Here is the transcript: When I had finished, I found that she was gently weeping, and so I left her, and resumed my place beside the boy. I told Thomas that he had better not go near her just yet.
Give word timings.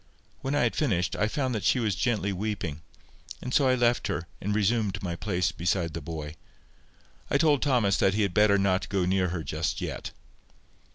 When 0.39 0.55
I 0.55 0.61
had 0.63 0.75
finished, 0.75 1.15
I 1.15 1.27
found 1.27 1.53
that 1.53 1.63
she 1.63 1.77
was 1.79 1.93
gently 1.93 2.33
weeping, 2.33 2.81
and 3.39 3.53
so 3.53 3.67
I 3.67 3.75
left 3.75 4.07
her, 4.07 4.25
and 4.41 4.55
resumed 4.55 5.03
my 5.03 5.15
place 5.15 5.51
beside 5.51 5.93
the 5.93 6.01
boy. 6.01 6.33
I 7.29 7.37
told 7.37 7.61
Thomas 7.61 7.97
that 7.97 8.15
he 8.15 8.23
had 8.23 8.33
better 8.33 8.57
not 8.57 8.89
go 8.89 9.05
near 9.05 9.27
her 9.27 9.43
just 9.43 9.79
yet. 9.79 10.09